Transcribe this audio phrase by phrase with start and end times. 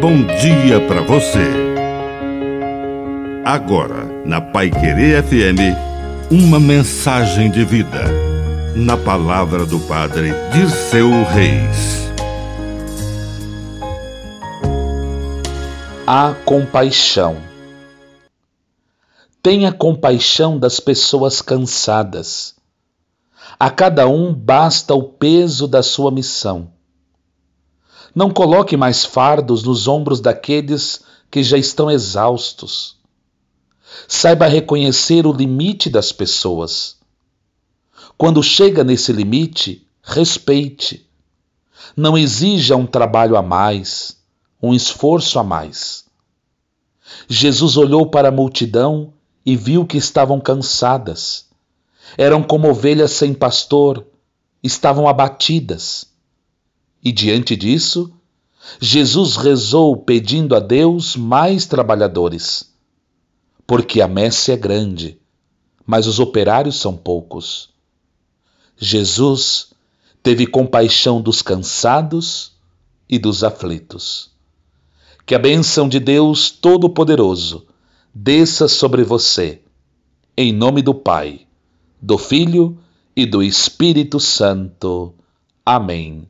[0.00, 1.46] bom dia para você.
[3.44, 5.76] Agora, na Pai Querer FM,
[6.30, 8.04] uma mensagem de vida.
[8.74, 12.10] Na palavra do Padre Dirceu Reis.
[16.06, 17.36] A compaixão.
[19.42, 22.54] Tenha compaixão das pessoas cansadas.
[23.58, 26.79] A cada um basta o peso da sua missão
[28.14, 32.96] não coloque mais fardos nos ombros daqueles que já estão exaustos.
[34.08, 36.96] Saiba reconhecer o limite das pessoas.
[38.18, 41.06] Quando chega nesse limite, respeite.
[41.96, 44.16] Não exija um trabalho a mais,
[44.62, 46.04] um esforço a mais.
[47.28, 49.12] Jesus olhou para a multidão
[49.44, 51.46] e viu que estavam cansadas.
[52.18, 54.04] Eram como ovelhas sem pastor,
[54.62, 56.09] estavam abatidas
[57.02, 58.12] e diante disso,
[58.80, 62.74] Jesus rezou pedindo a Deus mais trabalhadores,
[63.66, 65.18] porque a messe é grande,
[65.86, 67.70] mas os operários são poucos.
[68.76, 69.72] Jesus
[70.22, 72.52] teve compaixão dos cansados
[73.08, 74.30] e dos aflitos.
[75.24, 77.66] Que a bênção de Deus Todo-Poderoso
[78.14, 79.62] desça sobre você,
[80.36, 81.46] em nome do Pai,
[82.00, 82.78] do Filho
[83.14, 85.14] e do Espírito Santo.
[85.64, 86.29] Amém.